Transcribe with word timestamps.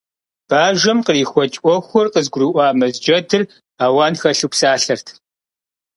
Бажэм 0.49 0.99
кърихуэкӀ 1.05 1.59
Ӏуэхур 1.61 2.07
къызыгурыӀуа 2.13 2.67
Мэз 2.77 2.95
джэдыр 3.03 3.43
ауэн 3.83 4.13
хэлъу 4.21 4.49
псалъэрт. 4.51 5.07